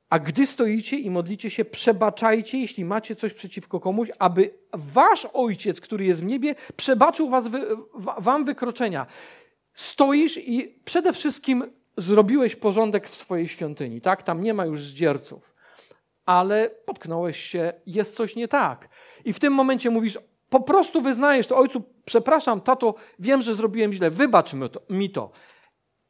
[0.09, 5.81] A gdy stoicie i modlicie się, przebaczajcie, jeśli macie coś przeciwko komuś, aby wasz ojciec,
[5.81, 7.45] który jest w niebie, przebaczył was,
[8.17, 9.05] wam wykroczenia.
[9.73, 14.23] Stoisz i przede wszystkim zrobiłeś porządek w swojej świątyni, tak?
[14.23, 15.52] Tam nie ma już zdzierców
[16.25, 18.89] ale potknąłeś się, jest coś nie tak.
[19.25, 20.17] I w tym momencie mówisz,
[20.49, 24.53] po prostu wyznajesz to, ojcu, przepraszam, tato, wiem, że zrobiłem źle, wybacz
[24.89, 25.31] mi to.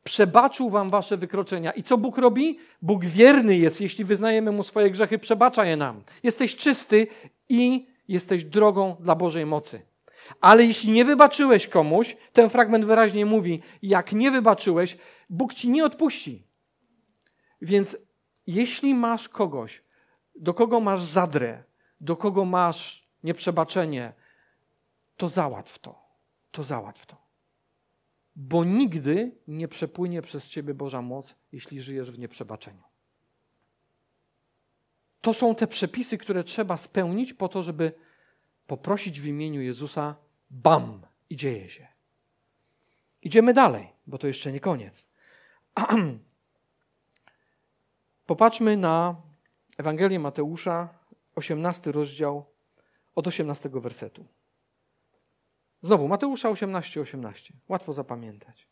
[0.04, 1.72] Przebaczył wam wasze wykroczenia.
[1.72, 2.60] I co Bóg robi?
[2.82, 6.04] Bóg wierny jest, jeśli wyznajemy mu swoje grzechy, przebacza je nam.
[6.24, 7.08] Jesteś czysty
[7.50, 9.82] i jesteś drogą dla Bożej mocy.
[10.42, 14.98] Ale jeśli nie wybaczyłeś komuś, ten fragment wyraźnie mówi, jak nie wybaczyłeś,
[15.30, 16.48] Bóg ci nie odpuści.
[17.62, 17.98] Więc
[18.48, 19.83] jeśli masz kogoś,
[20.36, 21.64] do kogo masz zadrę,
[22.02, 24.14] do kogo masz nieprzebaczenie,
[25.18, 26.04] to załatw to.
[26.52, 27.18] To załatw to.
[28.36, 32.84] Bo nigdy nie przepłynie przez ciebie Boża moc, jeśli żyjesz w nieprzebaczeniu.
[35.22, 37.94] To są te przepisy, które trzeba spełnić po to, żeby
[38.68, 40.16] poprosić w imieniu Jezusa,
[40.50, 41.88] bam, i dzieje się.
[43.22, 45.08] Idziemy dalej, bo to jeszcze nie koniec.
[48.26, 49.16] Popatrzmy na
[49.78, 50.90] Ewangelię Mateusza,
[51.36, 52.46] 18 rozdział,
[53.16, 54.26] od 18 wersetu.
[55.82, 57.54] Znowu, Mateusza 18, 18.
[57.70, 58.68] Łatwo zapamiętać.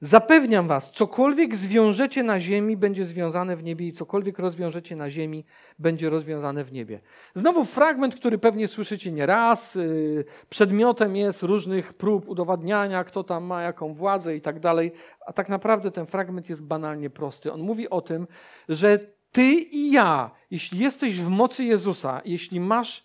[0.00, 5.44] Zapewniam was, cokolwiek zwiążecie na ziemi, będzie związane w niebie i cokolwiek rozwiążecie na ziemi,
[5.78, 7.00] będzie rozwiązane w niebie.
[7.34, 9.74] Znowu fragment, który pewnie słyszycie nieraz.
[9.74, 14.92] Yy, przedmiotem jest różnych prób udowadniania, kto tam ma jaką władzę i tak dalej.
[15.26, 17.52] A tak naprawdę ten fragment jest banalnie prosty.
[17.52, 18.26] On mówi o tym,
[18.68, 18.98] że
[19.34, 23.04] ty i ja, jeśli jesteś w mocy Jezusa, jeśli masz,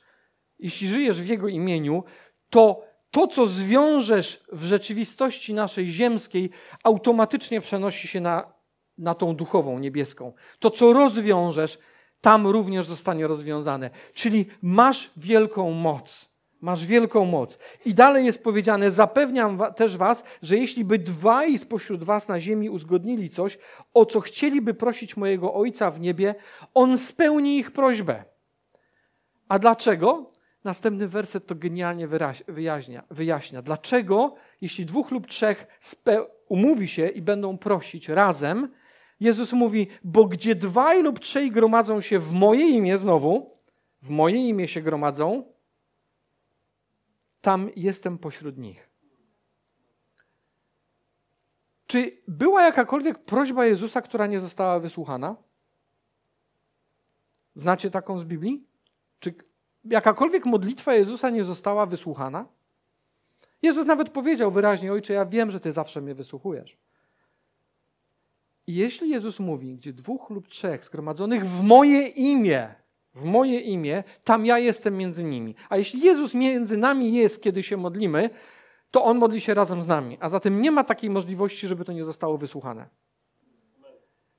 [0.60, 2.04] jeśli żyjesz w Jego imieniu,
[2.50, 6.50] to To, co zwiążesz w rzeczywistości naszej ziemskiej,
[6.84, 8.54] automatycznie przenosi się na,
[8.98, 10.34] na tą duchową, niebieską.
[10.60, 11.80] To, co rozwiążesz,
[12.22, 13.90] tam również zostanie rozwiązane.
[14.14, 16.30] Czyli masz wielką moc.
[16.62, 17.58] Masz wielką moc.
[17.86, 22.70] I dalej jest powiedziane: Zapewniam też Was, że jeśli by dwaj spośród Was na ziemi
[22.70, 23.58] uzgodnili coś,
[23.94, 26.36] o co chcieliby prosić mojego Ojca w niebie,
[26.74, 28.24] On spełni ich prośbę.
[29.50, 30.32] A dlaczego?
[30.64, 32.08] Następny werset to genialnie
[32.48, 33.04] wyjaśnia.
[33.12, 33.62] wyjaśnia.
[33.62, 35.68] Dlaczego, jeśli dwóch lub trzech
[36.50, 38.70] umówi się i będą prosić razem,
[39.20, 43.58] Jezus mówi, bo gdzie dwaj lub trzej gromadzą się w moje imię znowu,
[44.02, 45.44] w moje imię się gromadzą,
[47.42, 48.90] tam jestem pośród nich.
[51.88, 55.36] Czy była jakakolwiek prośba Jezusa, która nie została wysłuchana?
[57.56, 58.68] Znacie taką z Biblii?
[59.20, 59.34] Czy
[59.86, 62.46] jakakolwiek modlitwa Jezusa nie została wysłuchana?
[63.62, 66.78] Jezus nawet powiedział wyraźnie: Ojcze, ja wiem, że Ty zawsze mnie wysłuchujesz.
[68.68, 72.76] I jeśli Jezus mówi, gdzie dwóch lub trzech zgromadzonych w moje imię,
[73.20, 75.56] w moje imię, tam ja jestem między nimi.
[75.70, 78.30] A jeśli Jezus między nami jest, kiedy się modlimy,
[78.92, 80.18] to On modli się razem z nami.
[80.20, 82.90] A zatem nie ma takiej możliwości, żeby to nie zostało wysłuchane.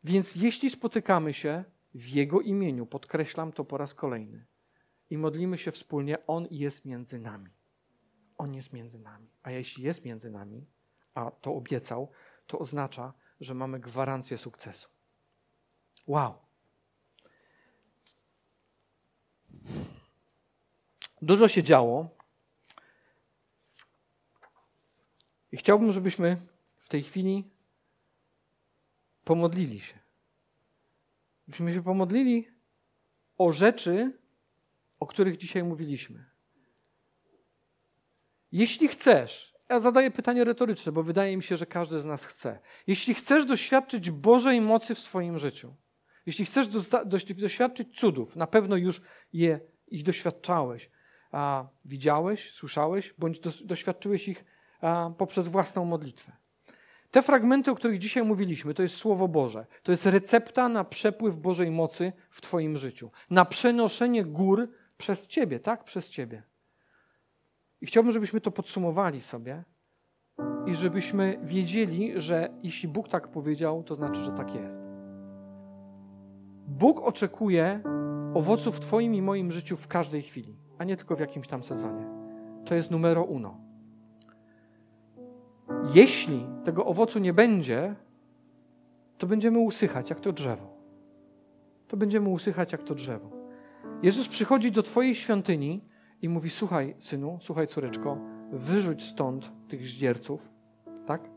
[0.04, 1.64] Więc jeśli spotykamy się
[1.94, 4.46] w Jego imieniu, podkreślam to po raz kolejny,
[5.10, 7.50] i modlimy się wspólnie, On jest między nami.
[8.38, 9.30] On jest między nami.
[9.42, 10.66] A jeśli jest między nami,
[11.14, 12.10] a to obiecał,
[12.46, 14.88] to oznacza, że mamy gwarancję sukcesu.
[16.06, 16.49] Wow.
[21.22, 22.08] Dużo się działo.
[25.52, 26.36] I chciałbym, żebyśmy
[26.78, 27.50] w tej chwili
[29.24, 29.98] pomodlili się.
[31.48, 32.48] Byśmy się pomodlili
[33.38, 34.18] o rzeczy,
[35.00, 36.30] o których dzisiaj mówiliśmy.
[38.52, 42.58] Jeśli chcesz, ja zadaję pytanie retoryczne, bo wydaje mi się, że każdy z nas chce.
[42.86, 45.74] Jeśli chcesz doświadczyć Bożej mocy w swoim życiu,
[46.30, 46.68] jeśli chcesz
[47.36, 50.90] doświadczyć cudów, na pewno już je, ich doświadczałeś,
[51.32, 54.44] a, widziałeś, słyszałeś, bądź doświadczyłeś ich
[54.80, 56.32] a, poprzez własną modlitwę.
[57.10, 59.66] Te fragmenty, o których dzisiaj mówiliśmy, to jest Słowo Boże.
[59.82, 63.10] To jest recepta na przepływ Bożej mocy w Twoim życiu.
[63.30, 65.84] Na przenoszenie gór przez Ciebie, tak?
[65.84, 66.42] Przez Ciebie.
[67.80, 69.64] I chciałbym, żebyśmy to podsumowali sobie
[70.66, 74.89] i żebyśmy wiedzieli, że jeśli Bóg tak powiedział, to znaczy, że tak jest.
[76.70, 77.80] Bóg oczekuje
[78.34, 81.62] owoców w Twoim i moim życiu w każdej chwili, a nie tylko w jakimś tam
[81.62, 82.06] sezonie.
[82.64, 83.60] To jest numero uno.
[85.94, 87.94] Jeśli tego owocu nie będzie,
[89.18, 90.76] to będziemy usychać jak to drzewo.
[91.88, 93.30] To będziemy usychać jak to drzewo.
[94.02, 95.84] Jezus przychodzi do Twojej świątyni
[96.22, 98.18] i mówi: Słuchaj, synu, słuchaj, córeczko,
[98.52, 100.50] wyrzuć stąd tych zdzierców,
[101.06, 101.30] tak?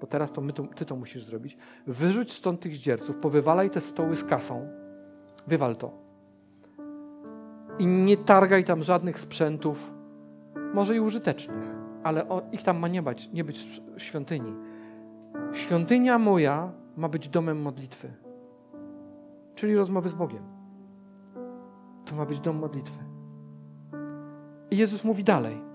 [0.00, 1.56] Bo teraz to, my to ty to musisz zrobić.
[1.86, 4.68] Wyrzuć stąd tych zdzierców, powywalaj te stoły z kasą,
[5.48, 5.90] wywal to.
[7.78, 9.92] I nie targaj tam żadnych sprzętów,
[10.74, 14.52] może i użytecznych, ale o, ich tam ma nie być, nie być w świątyni.
[15.52, 18.12] Świątynia moja ma być domem modlitwy,
[19.54, 20.42] czyli rozmowy z Bogiem.
[22.04, 22.98] To ma być dom modlitwy.
[24.70, 25.68] I Jezus mówi dalej,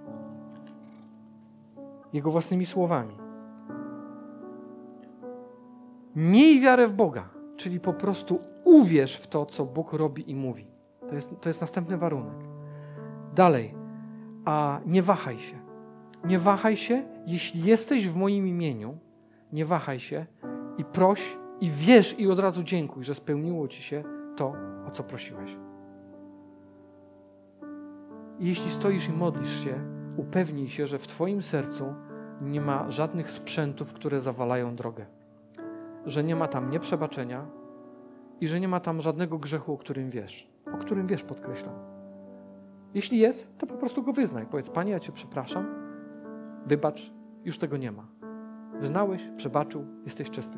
[2.13, 3.15] Jego własnymi słowami.
[6.15, 10.67] Miej wiarę w Boga, czyli po prostu uwierz w to, co Bóg robi i mówi.
[11.09, 12.37] To jest, to jest następny warunek.
[13.35, 13.75] Dalej,
[14.45, 15.55] a nie wahaj się.
[16.25, 18.97] Nie wahaj się, jeśli jesteś w moim imieniu,
[19.53, 20.25] nie wahaj się
[20.77, 24.03] i proś i wierz i od razu dziękuj, że spełniło ci się
[24.35, 24.53] to,
[24.87, 25.57] o co prosiłeś.
[28.39, 29.79] I jeśli stoisz i modlisz się,
[30.17, 31.93] upewnij się, że w Twoim sercu
[32.41, 35.05] nie ma żadnych sprzętów, które zawalają drogę.
[36.05, 37.45] Że nie ma tam nieprzebaczenia
[38.41, 40.53] i że nie ma tam żadnego grzechu, o którym wiesz.
[40.73, 41.75] O którym wiesz, podkreślam.
[42.93, 44.45] Jeśli jest, to po prostu go wyznaj.
[44.45, 45.65] Powiedz, Panie, ja Cię przepraszam,
[46.65, 47.13] wybacz,
[47.45, 48.07] już tego nie ma.
[48.79, 50.57] Wyznałeś, przebaczył, jesteś czysty.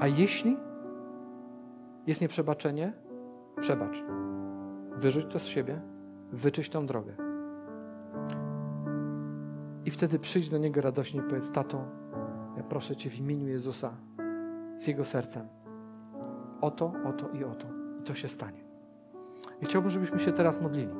[0.00, 0.56] A jeśli
[2.06, 2.92] jest nieprzebaczenie,
[3.60, 4.04] przebacz.
[4.96, 5.80] Wyrzuć to z siebie,
[6.32, 7.14] wyczyść tą drogę.
[9.84, 11.84] I wtedy przyjdź do Niego radośnie i powiedz, tato,
[12.56, 13.90] ja proszę Cię w imieniu Jezusa,
[14.80, 15.48] z Jego sercem.
[16.60, 17.66] Oto, oto i oto.
[18.00, 18.64] I to się stanie.
[19.62, 20.94] I chciałbym, żebyśmy się teraz modlili.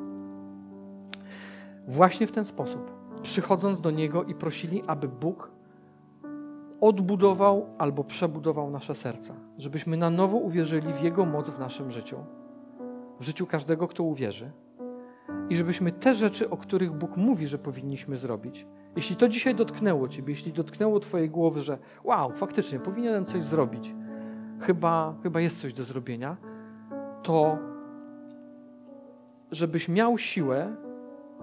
[1.88, 2.90] Właśnie w ten sposób,
[3.22, 5.50] przychodząc do Niego i prosili, aby Bóg
[6.80, 12.16] odbudował albo przebudował nasze serca, żebyśmy na nowo uwierzyli w Jego moc w naszym życiu
[13.20, 14.50] w życiu każdego, kto uwierzy.
[15.50, 18.66] i żebyśmy te rzeczy, o których Bóg mówi, że powinniśmy zrobić,
[18.96, 23.94] jeśli to dzisiaj dotknęło Ciebie, jeśli dotknęło Twojej głowy, że wow, faktycznie powinienem coś zrobić,
[24.60, 26.36] chyba, chyba jest coś do zrobienia,
[27.22, 27.58] to
[29.50, 30.76] żebyś miał siłę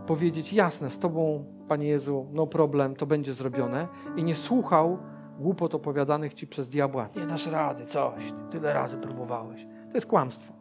[0.07, 4.97] powiedzieć jasne, z Tobą, Panie Jezu, no problem, to będzie zrobione i nie słuchał
[5.39, 7.09] głupot opowiadanych Ci przez diabła.
[7.15, 9.67] Nie dasz rady, coś, tyle razy próbowałeś.
[9.89, 10.53] To jest kłamstwo.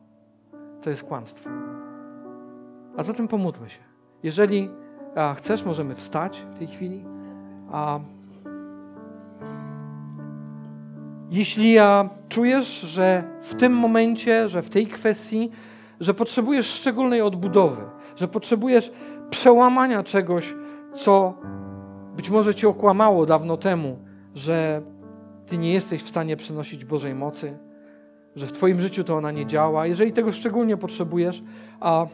[0.83, 1.51] To jest kłamstwo.
[2.97, 3.81] A zatem pomódlmy się.
[4.23, 4.71] Jeżeli
[5.17, 7.05] a, chcesz, możemy wstać w tej chwili.
[7.73, 7.99] A,
[11.31, 15.51] jeśli ja czujesz, że w tym momencie, że w tej kwestii,
[16.01, 17.83] że potrzebujesz szczególnej odbudowy,
[18.17, 18.93] że potrzebujesz
[19.31, 20.55] przełamania czegoś,
[20.97, 21.35] co
[22.17, 23.99] być może cię okłamało dawno temu,
[24.35, 24.83] że
[25.47, 27.59] ty nie jesteś w stanie przynosić Bożej mocy,
[28.37, 29.87] że w twoim życiu to ona nie działa.
[29.87, 31.43] Jeżeli tego szczególnie potrzebujesz,
[31.81, 32.07] a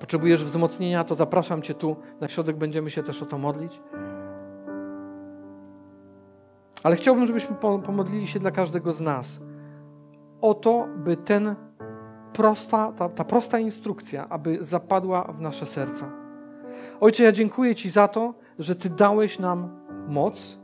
[0.00, 3.80] potrzebujesz wzmocnienia, to zapraszam cię tu na środek, będziemy się też o to modlić.
[6.82, 9.40] Ale chciałbym, żebyśmy pomodlili się dla każdego z nas
[10.40, 11.54] o to, by ten
[12.32, 16.10] prosta, ta, ta prosta instrukcja, aby zapadła w nasze serca.
[17.00, 20.58] Ojcze, ja dziękuję Ci za to, że Ty dałeś nam moc,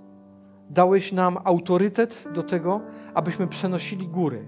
[0.71, 2.81] dałeś nam autorytet do tego,
[3.15, 4.47] abyśmy przenosili góry.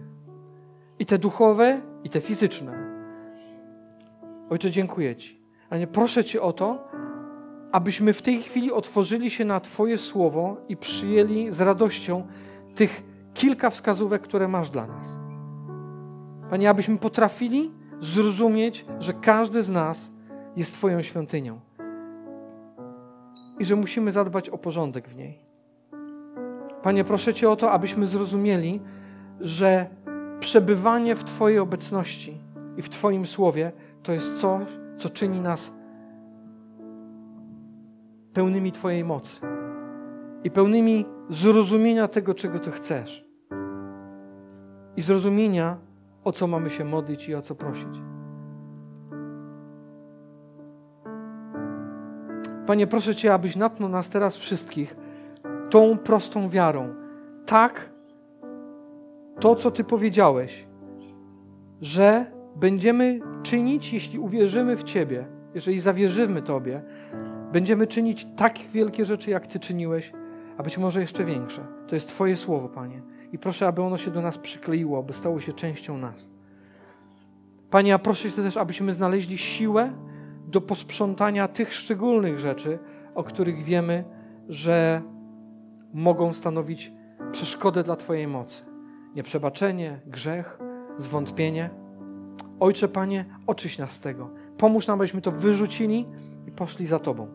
[0.99, 2.78] I te duchowe, i te fizyczne.
[4.51, 5.41] Ojcze, dziękuję Ci.
[5.71, 6.89] A nie proszę Cię o to,
[7.73, 12.27] abyśmy w tej chwili otworzyli się na Twoje słowo i przyjęli z radością
[12.75, 13.03] tych
[13.35, 15.09] kilka wskazówek, które masz dla nas.
[16.51, 17.71] Panie, abyśmy potrafili
[18.01, 20.11] zrozumieć, że każdy z nas
[20.57, 21.61] jest Twoją świątynią
[23.59, 25.39] i że musimy zadbać o porządek w niej.
[26.83, 28.81] Panie, proszę Cię o to, abyśmy zrozumieli,
[29.41, 29.87] że
[30.41, 32.41] przebywanie w Twojej obecności
[32.77, 33.73] i w Twoim słowie
[34.03, 35.73] to jest coś, co czyni nas
[38.33, 39.41] pełnymi Twojej mocy
[40.45, 43.29] i pełnymi zrozumienia tego, czego Ty chcesz.
[44.97, 45.77] I zrozumienia,
[46.25, 48.03] o co mamy się modlić i o co prosić.
[52.67, 54.97] Panie, proszę Cię, abyś natknął nas teraz wszystkich
[55.71, 56.95] tą prostą wiarą.
[57.47, 57.91] Tak,
[59.41, 60.69] to, co Ty powiedziałeś,
[61.81, 66.83] że będziemy czynić, jeśli uwierzymy w Ciebie, jeżeli zawierzymy Tobie,
[67.53, 70.13] będziemy czynić tak wielkie rzeczy, jak Ty czyniłeś,
[70.59, 71.67] a być może jeszcze większe.
[71.87, 73.03] To jest Twoje słowo, Panie.
[73.33, 76.29] I proszę, aby ono się do nas przykleiło, aby stało się częścią nas.
[77.71, 79.93] Panie, a proszę Cię też, abyśmy znaleźli siłę
[80.47, 82.79] do posprzątania tych szczególnych rzeczy,
[83.15, 84.05] o których wiemy,
[84.49, 85.03] że
[85.95, 86.93] mogą stanowić
[87.33, 88.65] przeszkodę dla Twojej mocy.
[89.15, 90.59] Nieprzebaczenie, grzech,
[90.97, 91.71] zwątpienie.
[92.61, 94.31] Ojcze, Panie, oczyś nas z tego.
[94.59, 96.07] Pomóż nam, abyśmy to wyrzucili
[96.47, 97.29] i poszli za Tobą.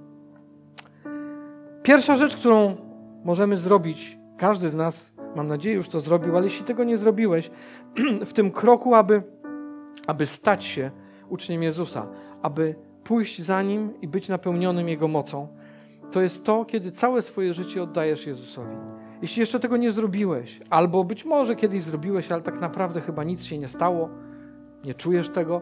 [1.83, 2.75] Pierwsza rzecz, którą
[3.23, 7.51] możemy zrobić, każdy z nas, mam nadzieję, już to zrobił, ale jeśli tego nie zrobiłeś,
[8.25, 9.23] w tym kroku, aby,
[10.07, 10.91] aby stać się
[11.29, 12.07] uczniem Jezusa,
[12.41, 15.47] aby pójść za Nim i być napełnionym Jego mocą,
[16.11, 18.75] to jest to, kiedy całe swoje życie oddajesz Jezusowi.
[19.21, 23.43] Jeśli jeszcze tego nie zrobiłeś, albo być może kiedyś zrobiłeś, ale tak naprawdę chyba nic
[23.43, 24.09] się nie stało,
[24.83, 25.61] nie czujesz tego,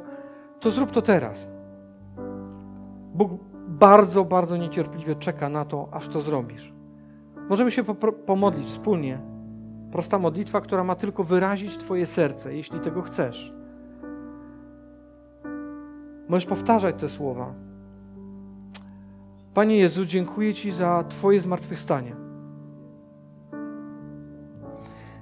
[0.59, 1.49] to zrób to teraz.
[3.13, 3.31] Bóg
[3.67, 6.73] bardzo, bardzo niecierpliwie czeka na to, aż to zrobisz.
[7.49, 7.83] Możemy się
[8.25, 9.19] pomodlić wspólnie.
[9.91, 13.53] Prosta modlitwa, która ma tylko wyrazić Twoje serce, jeśli tego chcesz.
[16.29, 17.53] Możesz powtarzać te słowa.
[19.53, 22.15] Panie Jezu, dziękuję Ci za Twoje zmartwychwstanie.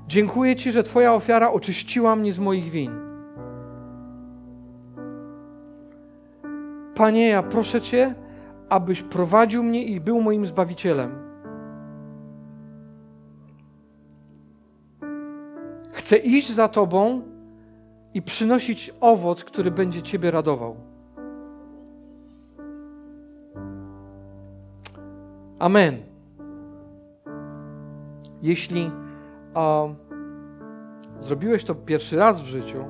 [0.07, 3.08] Dziękuję Ci, że Twoja ofiara oczyściła mnie z moich win.
[6.99, 8.15] Panie, ja proszę Cię,
[8.69, 11.11] abyś prowadził mnie i był moim zbawicielem.
[15.91, 17.21] Chcę iść za Tobą
[18.13, 20.75] i przynosić owoc, który będzie Ciebie radował.
[25.59, 25.97] Amen.
[28.41, 28.91] Jeśli
[31.19, 32.85] zrobiłeś to pierwszy raz w życiu,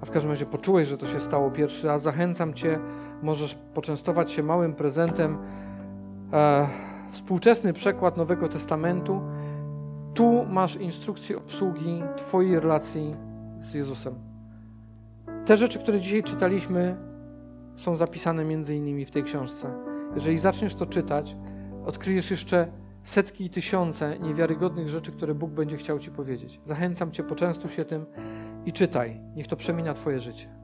[0.00, 2.78] a w każdym razie poczułeś, że to się stało pierwszy raz, zachęcam Cię,
[3.24, 5.38] możesz poczęstować się małym prezentem.
[6.32, 6.68] E,
[7.10, 9.20] współczesny przekład Nowego Testamentu.
[10.14, 13.10] Tu masz instrukcję obsługi Twojej relacji
[13.60, 14.14] z Jezusem.
[15.46, 16.96] Te rzeczy, które dzisiaj czytaliśmy,
[17.76, 19.70] są zapisane między innymi w tej książce.
[20.14, 21.36] Jeżeli zaczniesz to czytać,
[21.86, 22.68] odkryjesz jeszcze
[23.02, 26.60] setki i tysiące niewiarygodnych rzeczy, które Bóg będzie chciał Ci powiedzieć.
[26.64, 28.06] Zachęcam Cię, poczęstuj się tym
[28.66, 29.20] i czytaj.
[29.36, 30.63] Niech to przemienia Twoje życie.